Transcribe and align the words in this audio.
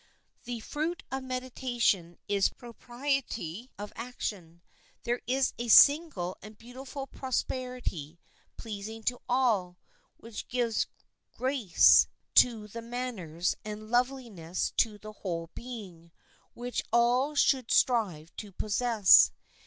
The 0.45 0.61
fruit 0.61 1.03
of 1.11 1.21
meditation 1.23 2.17
is 2.27 2.49
propriety 2.49 3.69
of 3.77 3.93
action. 3.95 4.63
There 5.03 5.21
is 5.27 5.53
a 5.59 5.67
simple 5.67 6.37
and 6.41 6.57
beautiful 6.57 7.05
propriety, 7.05 8.17
pleasing 8.57 9.03
to 9.03 9.19
all, 9.29 9.77
which 10.17 10.47
gives 10.47 10.87
grace 11.37 12.07
to 12.33 12.67
the 12.67 12.81
manners 12.81 13.55
and 13.63 13.91
loveliness 13.91 14.73
to 14.77 14.97
the 14.97 15.13
whole 15.13 15.51
being, 15.53 16.11
which 16.55 16.81
all 16.91 17.35
should 17.35 17.69
strive 17.69 18.35
to 18.37 18.51
possess. 18.51 19.31